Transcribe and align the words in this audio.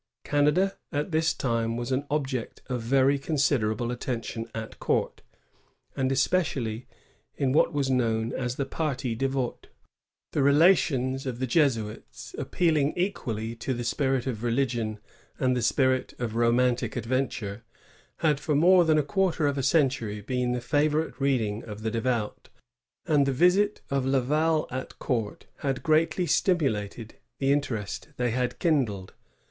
^ 0.19 0.23
Canada 0.27 0.79
at 0.91 1.11
this 1.11 1.31
time 1.31 1.77
was 1.77 1.91
an 1.91 2.07
object 2.09 2.63
of 2.65 2.81
very 2.81 3.19
consid 3.19 3.59
erable 3.61 3.93
attention 3.93 4.49
at 4.55 4.79
court, 4.79 5.21
and 5.95 6.11
especially 6.11 6.87
in 7.35 7.51
what 7.53 7.69
WBB 7.71 7.89
known 7.91 8.33
as 8.33 8.55
the 8.55 8.65
parti 8.65 9.15
dSvot. 9.15 9.65
The 10.31 10.39
BelatioTis 10.39 11.27
of 11.27 11.37
the 11.37 11.45
Jesuits, 11.45 12.33
appealing 12.39 12.93
equally 12.95 13.53
to 13.57 13.75
the 13.75 13.83
spirit 13.83 14.25
of 14.25 14.41
religion 14.43 14.97
and 15.37 15.55
the 15.55 15.61
spirit 15.61 16.15
of 16.17 16.33
romantic 16.35 16.95
adventure, 16.95 17.63
had 18.25 18.39
for 18.39 18.55
more 18.55 18.83
than 18.85 18.97
a 18.97 19.03
quarter 19.03 19.45
of 19.45 19.55
a 19.55 19.61
century 19.61 20.19
been 20.19 20.53
the 20.53 20.61
favorite 20.61 21.21
reading 21.21 21.63
of 21.65 21.83
the 21.83 21.91
devout, 21.91 22.49
and 23.05 23.27
the 23.27 23.31
visit 23.31 23.81
of 23.91 24.03
Laval 24.07 24.67
at 24.71 24.97
court 24.97 25.45
had 25.57 25.83
greatly 25.83 26.25
stimulated 26.25 27.17
the 27.37 27.51
interest 27.51 28.07
they 28.17 28.31
had 28.31 28.57
kindled. 28.57 29.13